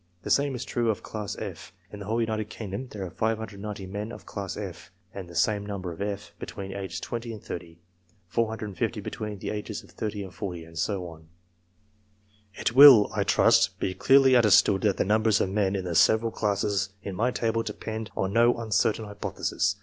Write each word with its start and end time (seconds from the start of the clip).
The 0.23 0.31
same 0.31 0.55
is 0.55 0.65
true 0.65 0.89
of 0.89 1.03
class 1.03 1.37
f. 1.37 1.73
In 1.91 1.99
the 1.99 2.05
whole 2.07 2.19
United 2.21 2.49
Kingdom 2.49 2.87
there 2.87 3.05
are 3.05 3.11
590 3.11 3.85
men 3.85 4.11
of 4.11 4.25
class 4.25 4.57
F 4.57 4.91
(and 5.13 5.29
the 5.29 5.35
same 5.35 5.63
number 5.63 5.91
of 5.91 6.01
f) 6.01 6.31
between 6.39 6.71
the 6.71 6.77
ages 6.79 6.97
of 6.97 7.01
20 7.03 7.33
and 7.33 7.43
30; 7.43 7.77
450 8.25 8.99
between 8.99 9.37
the 9.37 9.51
ages 9.51 9.83
of 9.83 9.91
30 9.91 10.23
and 10.23 10.33
40; 10.33 10.65
and 10.65 10.79
so 10.79 11.07
on. 11.07 11.27
It 12.55 12.73
will, 12.73 13.11
I 13.15 13.23
trust, 13.23 13.79
be 13.79 13.93
clearly 13.93 14.35
understood 14.35 14.81
that 14.81 14.97
the 14.97 15.05
numbers 15.05 15.39
of 15.39 15.51
men 15.51 15.75
in 15.75 15.85
the 15.85 15.93
several 15.93 16.31
classes 16.31 16.89
in 17.03 17.13
my 17.15 17.29
table 17.29 17.61
depend 17.61 18.09
on 18.17 18.33
no 18.33 18.55
uncertain 18.57 19.05
hypothesis. 19.05 19.75